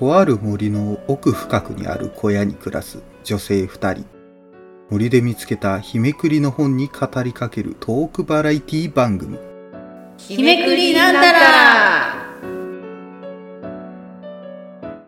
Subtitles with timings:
[0.00, 4.06] とある森の奥深くにある小屋に暮らす女性二人。
[4.88, 9.38] 森で見つけた日めくりの本に語りかけるトークバラエティ番組。
[10.16, 11.38] 日めくりなんたら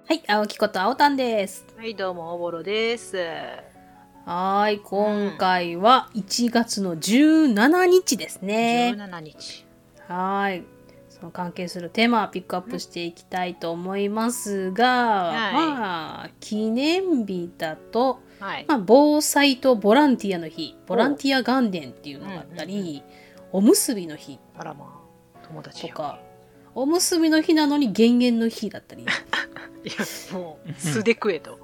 [0.04, 1.64] はい、青木こと青たんです。
[1.78, 3.16] はい、どうも、おぼろです。
[4.26, 8.94] はーい、今回は1月の17日ですね。
[8.94, 9.64] 17日。
[10.06, 10.81] はーい。
[11.12, 18.64] その関係するテーマをピックアップしていきたいと思いますが、はいまあ、記念日だと、はい。
[18.66, 23.02] まあ、防災とボランティアの日、ボランティア元年っていうのがあったり、
[23.52, 25.02] おむすびの日あらま
[25.34, 25.92] あ、友達や。
[25.92, 26.18] とか、
[26.74, 29.14] おむすびの日なのに減塩の日だったり、 いや、
[30.32, 31.58] もう、素で食えと。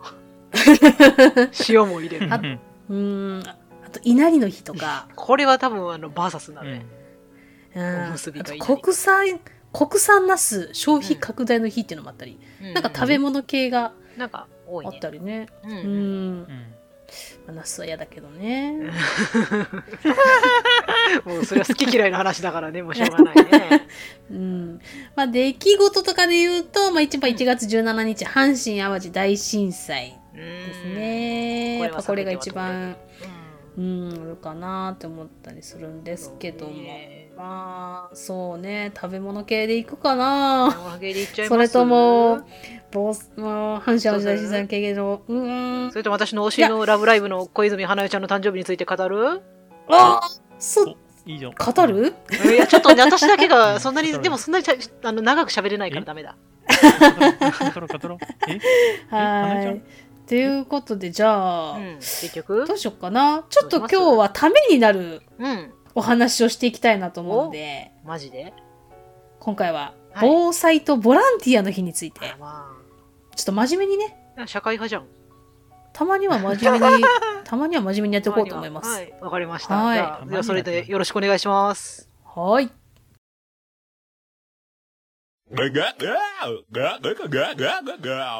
[1.69, 2.33] 塩も入れる。
[2.33, 3.57] あうーん、あ
[3.91, 6.85] と稲荷の日とか、これは多分、あの、バーサスなのね。
[6.93, 6.99] うん
[7.75, 9.41] おむすびがいいあと国産
[9.73, 14.99] 国産ナス消費拡大の日っていうのもあったり、なんか食べ物系がなんか、多いあね。
[14.99, 15.47] ったりね。
[15.65, 15.69] う。
[15.69, 16.47] うんん、
[17.47, 18.75] まあ、ナスは嫌だけどね。
[21.25, 23.87] もう、それは好き嫌いの話だからね、もうしょうがないね。
[24.31, 24.81] うん、
[25.15, 30.85] まあ出来事とかで言うと、まあ、一番1月17日、阪神・淡路大震災でです。
[30.85, 31.77] ね。
[31.79, 32.97] これはやっぱこれが一避番、
[33.77, 36.73] ううん、あるかなって思ったりするんですけども。
[37.39, 40.77] まあ、そうね、食べ物系でいくかな。
[41.47, 42.41] それとも、
[42.91, 45.91] ボス、まあ、阪神・淡路大震災系の、うーん。
[45.93, 45.99] そ。
[45.99, 49.41] れとも私の推しのラブライブの小泉花代ちゃんの誕生日について語る？
[49.89, 50.21] あ
[50.59, 51.53] そ、いいじゃん。
[51.53, 52.13] 語る？
[52.53, 54.67] いや、ちょっとね、私だけがそんなに、でもそんなに
[55.05, 56.37] あの長く喋れないからダメだ。
[59.11, 59.83] はい。
[60.29, 62.67] ということで、じゃあ、うん、結局？
[62.67, 63.45] どうしようかな。
[63.49, 65.23] ちょっと今日はためになる。
[65.39, 65.73] うん。
[65.99, 68.55] お話をしていきたいなと思うので、マジで？
[69.41, 72.71] 今回ははい防災とボランティアの日について、あま
[73.35, 75.07] ちょっと真面目にね、あ、社会派じゃん。
[75.93, 77.05] たまには真面目に、
[77.43, 78.91] たまには真面目にやっていこうと思います。
[78.91, 79.75] はい、わかりました。
[79.75, 82.09] はいじゃあ、ではそれでよろしくお願いします。
[82.25, 82.71] はい。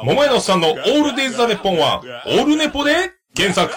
[0.05, 3.73] 桃屋のさんのオールデイズ・ザ・ネッポンは、オールネポで検索。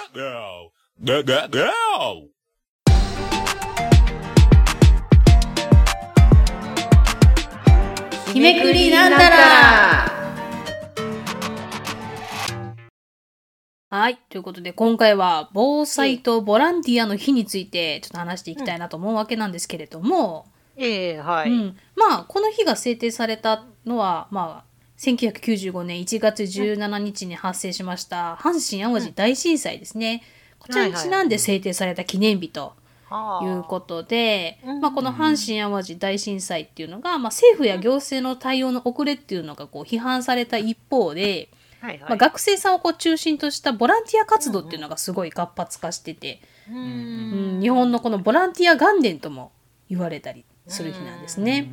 [8.33, 10.07] 日めくりなんたら。
[13.91, 14.17] はい。
[14.31, 21.51] ということで、今回は防災とボランティアの日についてちょっと話していきたいなと思うわけなんですけれども、ええはい。
[21.51, 30.23] うん、まあこの日が制定されたのは、まあ、1995年1月17日に発生しました阪神・淡路大震災ですね、
[30.59, 32.82] こちらにちなんで制定された記念日とはあ
[33.43, 41.49] いうことで、うんまあ、この阪神・淡路大震災っていうのが、まあ、政府や行政の対応の遅れっていうのがこう批判された一方で、
[41.81, 42.01] はいはい。
[42.01, 46.41] まあ、学生さんをこう中心としたボランティア活動っていうのがすごい活発化してて、
[46.71, 49.53] ううんん日本のこのボランティア元年とも
[49.91, 51.69] 言われたりする日なんですね。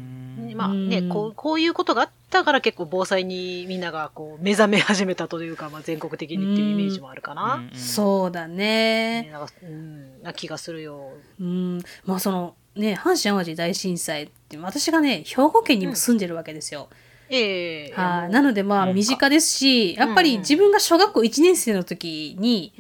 [0.55, 1.09] まあね、うん。
[1.09, 7.63] こう、こういうことがあったから結構防災にみんながこう目覚め始めたというか、まあ全国的にっていうイメージもあるかな。
[7.73, 9.29] そうだねね。
[9.31, 11.12] なんかうん、な気がするよ。
[11.40, 16.90] うん、まあそのね阪神・淡路大震災って私がね兵庫県にも住んでるわけですよ。
[17.29, 22.73] ええはい、なのでまあうん身近ですしやっぱり自分が小学校1年生の時に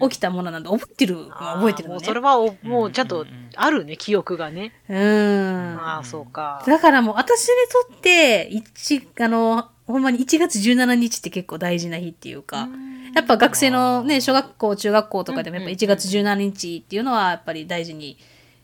[0.00, 2.20] 起きたものなんで覚えてるあー覚えてるのねそれ。
[2.20, 4.72] はおもうちゃんとあるね、記憶がね。
[4.88, 5.78] うん。
[5.78, 6.62] ああ、そうか。
[6.66, 7.54] だからもう私に
[7.90, 12.68] とって一あのほんまに1月17日って結構大事な日っていうか。
[13.14, 18.16] やっぱ学生のね、小学校、中学校とかでもやっぱ1月17日っていうのはやっぱり大事に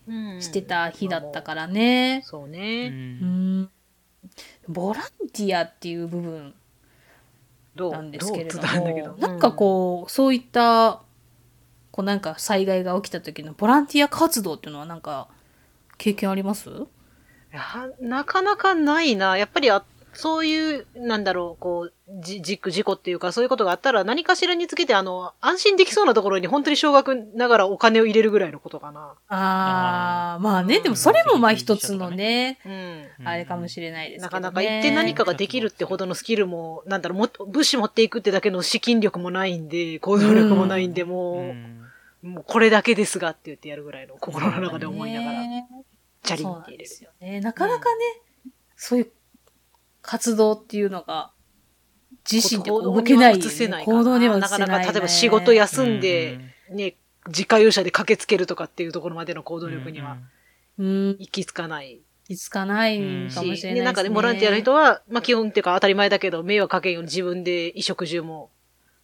[0.07, 2.23] うんしてた日だったからね。
[2.25, 2.87] そううね。
[2.87, 3.69] うんん。
[4.67, 6.53] ボランティアっていう部分
[7.75, 7.91] どう？
[7.91, 11.01] なんですけれども、なんかこう、そういった、
[11.91, 15.27] こうなんか災害が起きた時のボランティア活動っていうのはなんか
[15.97, 16.69] 経験あります？
[16.69, 16.73] い
[17.51, 17.63] や
[17.99, 19.37] なかなかないな。
[19.37, 19.83] やっぱりあ、
[20.13, 29.13] そういう、なんだろう、こう、じ、事故、事故っていうか、そういうことがあったら、何かしらにつけて、あの、安心できそうなところに、本当に少額ながらお金を入れるぐらいのことかな。
[29.27, 33.27] ああ、まあね、うんでもそれもまあ一つのね、うん。
[33.27, 34.43] あれかもしれないですけどね。
[34.43, 41.53] なかなか行って何かができるってほどのスキルも、なんだろう、も物資持っていくってだけの資金力もないんで、行動力もないんで、も
[42.23, 45.67] う、もうこれだけですがって言ってやるぐらいの心の中で思いながら、ね
[46.21, 46.77] チャリンって入れる。
[46.79, 47.39] ですよね。
[47.39, 49.11] なかなかね、そういう
[50.01, 51.31] 活動っていうのが、
[52.29, 54.65] 自身で動けない、行動には移せない行動にはせない、ね。
[54.65, 56.39] かなか、例えば仕事休んで、
[56.71, 56.95] ね、
[57.27, 60.17] 自家用車で駆けつけるとかっていうところまでの行動力には
[60.77, 61.99] うん、行き着かない
[62.29, 63.73] いつかないかもしれないね。
[63.73, 68.51] で、なんかね、ボランティアの人は、まあ基本っていうか当たり前だけど、迷惑かけんように自分で衣食住も、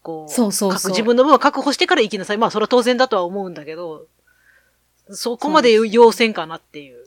[0.03, 2.37] こう、そうそうそう確自分の分を確保してから行きなさい。
[2.37, 4.05] まあそれは当然だとは思うんだけど、
[5.09, 7.03] そこまで要請かなっていう。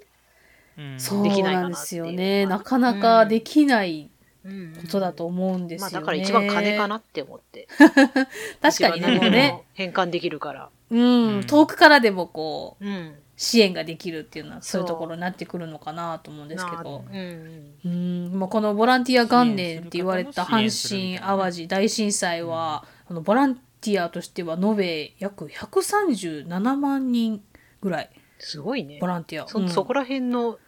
[0.79, 2.47] できないかなよね。
[2.47, 4.11] なかなかできない
[4.45, 5.93] うんことだと思うんですよね。
[5.93, 7.67] まあだから一番金かなって思って。
[8.63, 9.63] 確かにね、もうね。。
[9.75, 10.71] 変換できるから。
[10.91, 13.15] うん、うん遠くからでもこう、うん。
[13.39, 17.21] 支援ができるっていうのはそういうところになってくるのかなと思うんですけどな。
[17.21, 27.41] うんうん、もうこのボランティア元年って言われた阪神・淡路大震災は、あのボランティアとしては延べ約137万人
[27.81, 28.11] ぐらい
[28.41, 29.07] すごいねボ。
[29.07, 29.45] ランティア。
[29.45, 30.59] うんそそこら辺の、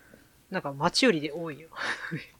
[0.50, 1.68] なんか町よりで多いよ。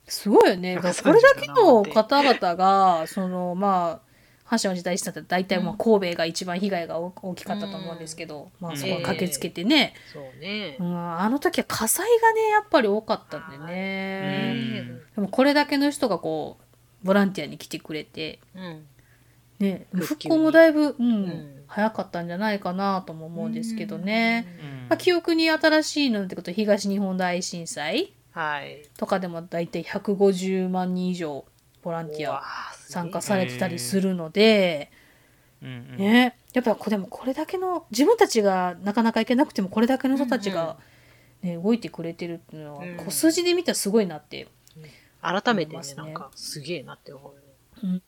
[0.07, 0.75] すごいよね。
[0.77, 4.11] だからこれだけの方々が、そのまあ、
[4.57, 10.83] 阪神・淡路大震災って大体まあ神戸が一番被害が大大きかったと思うんですけど、まあそこは駆けつけてね、そうねう。
[10.83, 14.55] ん、あの時は火災がね、やっぱり多かったんでね。
[14.89, 18.87] うんでもこれだけの人がこう、ボランティアに来てくれて、うん。
[19.61, 24.47] ね、復興もだいぶ、うんん早かったんじゃないかなとも思うんですけどね。
[24.91, 28.83] うんまあ、記憶に新しいのってこと東日本大震災はい。
[28.97, 31.45] とかでもだいたい150万人以上
[31.83, 32.43] ボランティア
[32.89, 34.91] 参加されてたりするので、
[35.63, 35.97] うんうん。
[35.97, 40.91] ね、やっぱでもこれだけの自分たちがなかなか行けなくてもこれだけの人たちが、ね
[41.43, 42.97] 動いてくれてるっていうのは、うん。
[42.99, 44.47] こう数字で見たらすごいなって、
[45.23, 47.33] 改めてねなんか、すげえなって思
[47.83, 48.03] うね。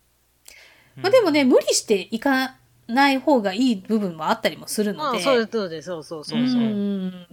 [0.96, 2.56] まあ、でもね無理していか
[2.92, 6.60] ない方がいい部分もあったりもするので、まあ、そうそうです、そうそうそうそう。
[6.60, 7.26] うん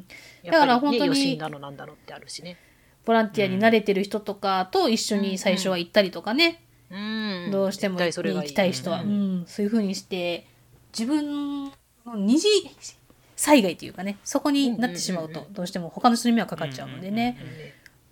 [0.45, 2.57] だから本当になんだのってあるしね。
[3.05, 7.49] ボランティアに慣れてる人とかと一緒に最初は行ったりとかね、うん。
[7.51, 9.41] どうしても行きたい人は、ううん。
[9.41, 10.47] んそういう風にして
[10.97, 11.71] 自分の
[12.15, 12.47] 二次
[13.35, 14.17] 災害というかね。
[14.23, 17.37] そこになってしまうとどうしても他の人に迷惑かかっちゃうのでね、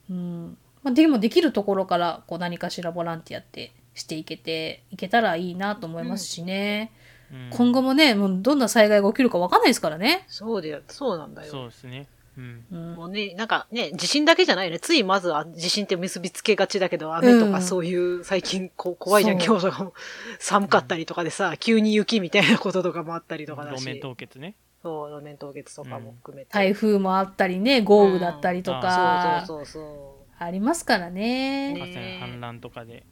[0.09, 7.07] うんまあ、でもできるところからこう何かしらボランティアってしていけていけたらいいなと思いますしね、うん
[7.51, 10.25] 今後もねもうどんな災害が起きるか分かんないですからね。
[10.27, 11.51] そうで、そうなんだよ。
[11.51, 12.07] そうですね。
[12.37, 12.65] うん。
[12.71, 14.79] うんもうね、なんかね、地震だけじゃないよね。
[14.79, 19.39] ついまずは地震って結びつけがちだけど、雨とうんかそういう最近こう怖いじゃん。
[19.39, 19.93] そう今日とかも
[20.39, 23.81] 寒かったりとかでさ、急に雪みたいなこととかもあったりとかだし。
[23.81, 24.55] 路面凍結ね。
[24.83, 26.51] そう、路面凍結とかも含めて。
[26.53, 30.43] 台風もあったりね豪雨だったりとうんか、そうそうそうそう。
[30.43, 31.73] ありますからね。
[31.73, 33.03] ね河川氾濫とかで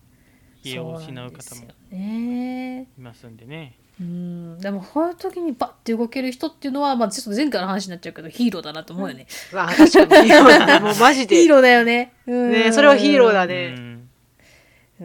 [0.63, 2.87] 家を失う方もそうなんですよね。
[2.97, 3.77] いますんでね。
[3.99, 9.25] うん、でもこういう時にバッて動ける人っていうのは、まあ、ちょっと前回の話になっちゃうけどヒーローだなと思うよね。
[9.53, 10.79] あ、確かにヒーローだね。
[10.85, 11.37] もうマジで。
[11.37, 12.13] ヒーローだよね。
[12.27, 13.69] うんねそれはヒーローだうね。
[13.69, 13.73] ん。
[13.73, 13.95] うん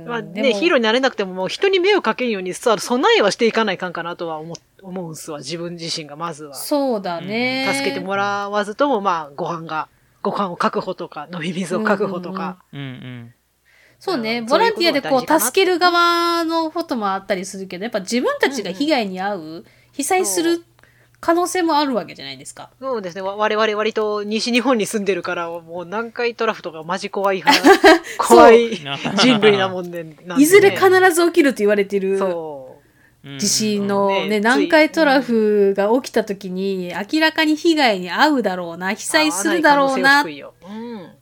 [0.06, 5.38] まあね、ヒーローになれなくてももう人に迷惑かけんようにさ、備えはしていかないかんかなとは思う思うんすわ。
[5.38, 6.54] 自分自身がまずは。
[6.54, 7.70] そうだね。
[7.75, 9.88] 助けてもらわずとも、まあ、ご飯が、
[10.22, 12.58] ご飯を確保とか、飲み水を確保とか。
[12.72, 13.34] うんうん。
[13.34, 13.39] そう
[14.17, 14.47] ね、うん。
[14.47, 20.64] ボランティアでこう助ける側のこともあったりするけど、やっぱ自分たちが被害に遭う、被災する
[21.20, 22.70] 可能性もあるわけじゃないですか。
[22.81, 23.20] そうですね。
[23.20, 27.62] わ我々割と西日本に住んでるから、もう南海トラフとかマジ怖い派、
[28.19, 28.70] 怖い
[29.17, 30.17] 人類なもんで、ね。
[30.38, 32.60] いずれ必ず起きると言われてるそ
[33.22, 38.99] 地震のうんね、ね南海トラフが起きた時に明らかに被害に遭うだろうな、被う。
[38.99, 40.25] 災するだろうなっ。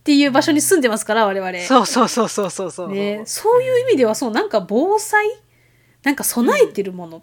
[0.04, 1.58] ていう場所に住んでますから、我々。
[1.60, 2.92] そうそうそうそうそうそう。
[2.92, 5.26] ね、そういう意味ではそうなんか防災？
[6.04, 7.22] なんか備えてるものっ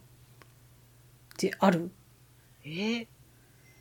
[1.37, 1.89] てある、
[2.65, 3.07] えー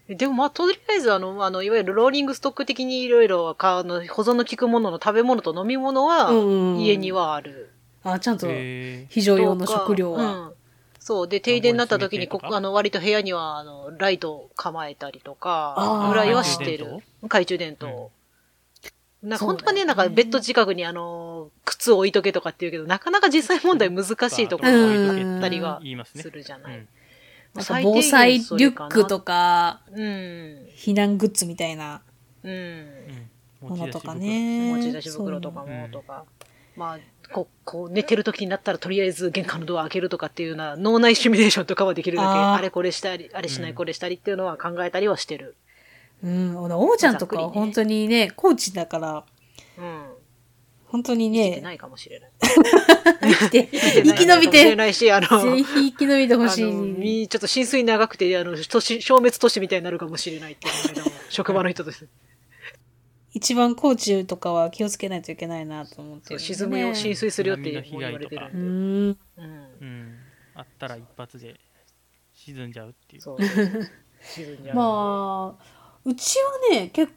[0.07, 7.73] えでもまあ、とりあえず、あの、あの、いわゆるローリングストック的にいろいろ、かあの、保存の効くものの食べ物と飲み物は、うん家にはある。
[8.03, 10.53] あちゃんとへ非常用の食料は。
[11.05, 11.29] うんそう。
[11.29, 17.03] で、停電になった時に、こあこあの、割と部屋には、あの、ライトを構えたりとかぐらいはしてる懐。
[17.21, 18.11] 懐中電灯。
[19.23, 26.23] なんかそうだよね本当はね、なんかベッド近くにあの、靴を置いとけとかって言うけど、なかなか実際問題難しいところがあったりは言いますね。
[26.23, 26.87] するじゃない。
[27.53, 29.21] なんか防災リュックと。
[29.21, 29.25] か。
[29.25, 30.01] かうん。
[30.75, 32.01] 避難グッズみたいな
[32.43, 32.51] うん。
[32.51, 33.31] うん
[33.69, 34.75] ものとかね。
[34.75, 36.25] 持ち出し袋とかもとか。
[36.77, 36.99] まあ、
[37.33, 45.57] こう、こう寝てる時になったらとりあえず玄関のドア開けるとかっていうような脳内シミュレーションとかはできるだけ、あれこれしたり、あれしないこれしたりっていうのは考えたりはしてる。
[46.23, 49.25] うん、王ちゃんとかは本当にね、コーチだから、
[49.79, 50.15] うん。
[50.95, 52.31] 本当にね、生きてないかもしれない。
[52.41, 56.73] 生きて、生き延び生きてないしあの、ぜひ生き延びてほしい。
[56.73, 62.07] みちょっと浸水長くて、あの、都市消滅都市みたいになるかもしれないっていうのが、 職場の人として。
[63.35, 69.07] 一番コーチとかは気をつけないといけないなと思ってね、沈むよ、浸水するよって言わ害とかれてるうん。
[69.09, 69.17] うん。
[69.81, 70.19] うん。
[70.55, 71.59] あったら一発で
[72.33, 73.23] 沈んじゃうっていう。
[73.23, 73.89] そうそうそう。
[74.23, 74.77] 沈んじゃう。
[74.77, 75.65] まあ、
[76.05, 76.37] うち
[76.71, 77.13] はね、結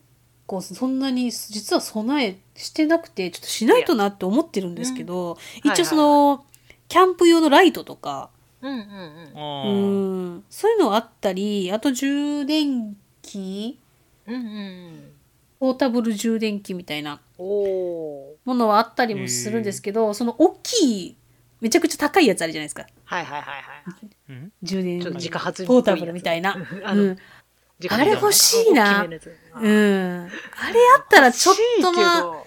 [0.47, 6.45] 構そんなに実は備えしてなくてちょっとしないとなって思ってるんですけど、うん一応その、
[6.87, 8.31] キャンプ用のライトとか、
[8.61, 8.87] うんうんうん。
[9.35, 13.77] あうーん、そういうのあったりあと充電器
[14.25, 15.16] うんうん。
[15.59, 21.17] ポータブル充電器みたいなものはあったりもするんですけど、その大きい
[21.59, 22.83] めちゃくちゃ高いやつあるじゃないですか。
[22.83, 22.85] ー。
[23.05, 24.09] はいはいはいはい。
[24.29, 26.55] うん充電ちょっと自家発電ポータブルみたいな。
[26.83, 27.17] あのうん、
[27.89, 29.03] あれ欲しいな。
[29.03, 30.29] うん、あれ
[30.97, 32.43] あったらちょっとまあ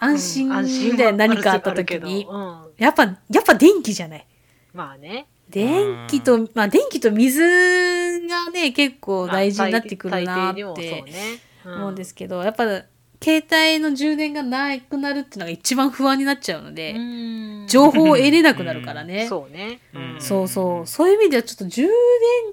[0.00, 2.66] あ安心で何かあった時に、うん。
[2.78, 4.26] やっぱやっぱ電気じゃない。
[4.72, 5.26] まあね。
[5.50, 11.47] 電気と、まあ電気と水がね、結構大事になってくるなっ大抵にもそうてね。
[11.74, 12.64] 思うんですけど、やっぱ
[13.20, 19.26] 携帯の充電がなくなるっていうのが一番不安になっちゃうので、うん情報を得れなくなるからね。
[19.28, 19.80] そうね。
[19.94, 20.86] うんそうそう。
[20.86, 21.92] そういう意味ではちょっと充電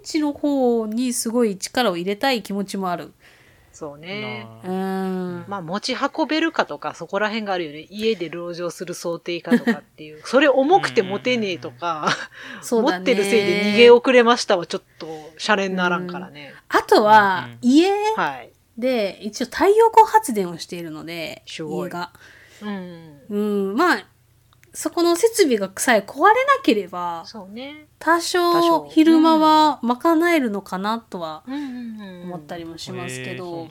[0.04, 3.14] 池の方にすごい力を入れたい気持ちもある。
[3.72, 4.48] そうね。
[4.64, 5.46] うーん。
[5.48, 7.88] まあ持ち運べるかとかそこら辺があるよね。
[7.90, 10.22] 家で籠城する想定かとかっていう。
[10.26, 12.10] それ重くて持てねえとか、
[12.64, 12.98] ね。
[12.98, 15.08] ってるせいで逃げ遅れましたはちょっと
[15.38, 16.54] シャレにならんからね。
[16.70, 18.50] あとは、うん家はい。
[18.78, 22.12] で一応太陽光発電をしているので、家が。
[22.62, 23.22] うん。
[23.30, 23.38] う
[23.74, 24.08] ん、まあ、
[24.74, 27.88] そこの設備がさえ壊れなければ、そうね。
[27.98, 31.44] 多多少少昼間は賄えるのかなとは。
[31.48, 33.68] 思ったりもしますけど。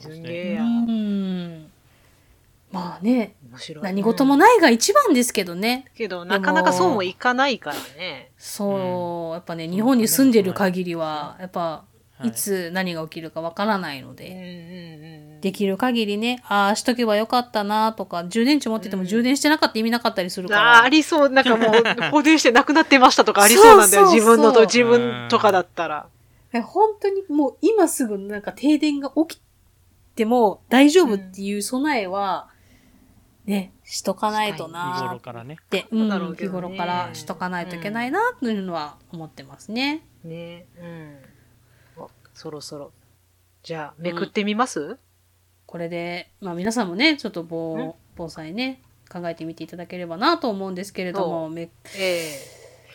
[2.71, 3.35] まあね。
[3.81, 4.37] 何事もい。
[4.37, 5.85] ないが一番ですけどね。
[5.95, 8.31] けど、なかなかそうもいかないからね。
[8.37, 11.83] そう、やっぱね、日本に住んでる限りは、やっぱ、は
[12.23, 15.41] いいつ何が起きるかわからないのうんうんで、うん。
[15.41, 20.83] できる限りね、ああしとけばよかったなとか、充電池持っててもうん充電してなかった意味なかったりするから。
[20.83, 21.29] ありそう。
[21.29, 21.71] なんかもう、
[22.11, 23.87] 放電してなくなってましたとかありそうなんだよ。
[23.89, 26.07] そうそうそう自分のと、自分とかだったら。
[26.53, 29.41] え本当にもう今すぐなんか停電が起き
[30.15, 32.47] ても大丈夫っていう備えは、
[33.45, 35.57] ね、しとかないと日なーっ頃からね。
[35.91, 40.05] うん、ね日頃からしとかないといけないなというのは思ってますね。
[40.23, 40.65] ね。
[40.79, 41.17] うん。
[42.35, 42.91] おそろそろ。
[43.63, 44.97] じゃあ、めくってみます、
[45.65, 47.93] これで、まあ皆さんもね、ちょっと防ん？
[48.15, 52.39] 防災ね、考えてみていただければなと思うんですけれども、めえ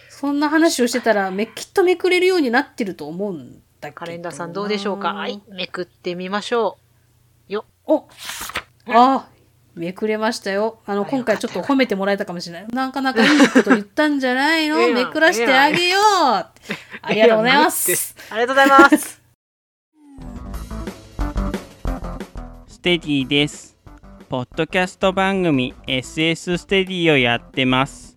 [0.09, 3.89] そんな話をしてたらめ、きっとめくれるようになってると思うんだけど。
[3.89, 5.15] えカレンダーさんどうでしょうか？
[5.15, 5.41] はい。。
[5.49, 6.77] めくってみましょ
[7.87, 8.07] お
[8.87, 9.27] あ
[9.75, 10.79] めくれましたよ。
[10.87, 12.69] あの、あ今回ちょっと褒めてもらえたかもしれない。
[12.69, 14.77] なかなかいいこと言ったんじゃないの？
[14.89, 16.03] めくらしてあげよう。
[16.05, 16.53] あ
[17.09, 18.15] りがとうございまやす。
[18.31, 19.20] ありがとうございます。
[22.81, 23.77] テディです。
[24.31, 28.17] ポッドキャスト番組 SS ステディをやってます。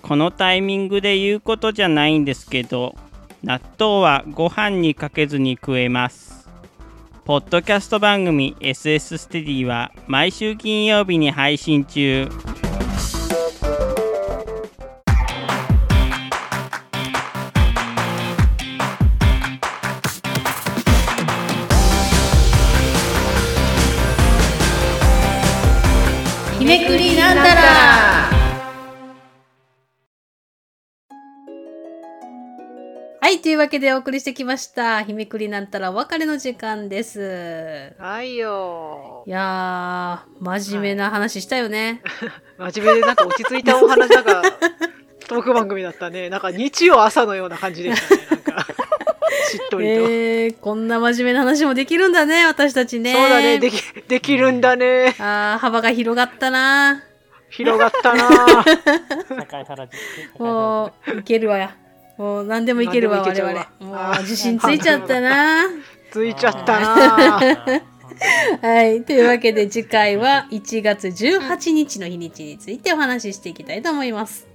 [0.00, 2.94] このタイミングで言うことじゃないんですけど、
[3.42, 6.48] 納豆はご飯にかけずに食えます。
[7.24, 12.28] ポッドキャスト番組 SS ステディは毎週金曜日に配信中。
[33.60, 35.02] わけでお送りしてきました。
[35.02, 37.92] 日めくりなんたらお別れの時間です。
[37.98, 39.30] はいよい。
[39.30, 42.02] やー、真面目な話したよね。
[42.56, 44.42] 真面目でなんか落ち着いたお話、なんか、
[45.28, 46.30] トーク番組だったね。
[46.30, 48.22] なんか日曜朝のような感じでしたね。
[48.30, 48.66] なんか、
[49.50, 49.92] しっとりと。
[50.08, 53.12] えー、こんな真面目な話もできるんだね、私たちね。
[53.12, 53.58] そうだね。
[53.58, 55.14] でき、できるんだね。
[55.18, 57.02] あー、幅が広がったな。
[57.50, 58.64] 広がったな。
[60.38, 61.76] もう、いけるわや。
[62.20, 63.54] もう、何でもいけるわ、我々。
[63.54, 65.64] わもう、自信ついちゃったな。
[66.12, 67.40] ついちゃったな
[68.60, 69.02] はい。
[69.04, 74.46] というわけで、次回は1月18日の日にちについてお話ししていきたいと思います。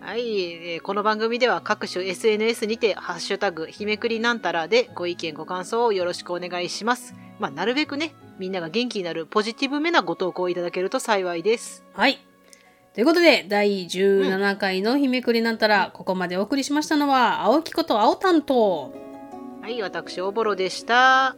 [0.00, 7.14] はい、えーこの番組では各種 SNS にて、ハッシュタグ、ひめくりなんたらでご意見ご感想をよろしくお願いします。
[7.38, 11.84] まあ、なるべくね、みんなが元気になるポジティブめなご投稿いただけると幸いです。
[11.94, 12.27] はい。
[12.98, 18.92] ということで、第17回の日めくりなんたら、ここまでお送りしましたのは、青木こと青担当。
[19.62, 21.36] はい、私、おぼろでした。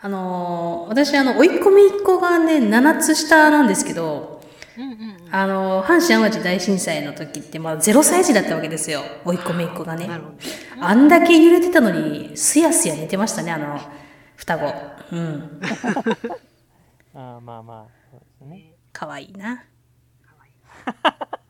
[0.00, 4.40] あのー私、あの、追い込みっ子がね、7つ下なんですけど、
[4.78, 5.34] うんうんうん。
[5.34, 9.02] あのー阪神淡路大震災の時って、まあ、0歳児だったわけですよ。
[9.26, 10.08] 追い込みっ子がね。
[10.80, 13.78] あんだけ揺れてたのに、すやすや寝てましたね、あの、
[14.36, 14.64] 双子。
[15.12, 15.60] うん。
[17.14, 18.74] あーまあまあ、そうですね。
[18.92, 19.64] かわいいな。